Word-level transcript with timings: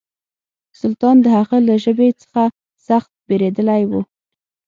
سلطان 0.79 1.15
د 1.21 1.25
هغه 1.37 1.57
له 1.67 1.75
ژبې 1.83 2.09
څخه 2.21 2.43
سخت 2.87 3.11
بېرېدلی 3.27 3.83
و. 3.89 3.91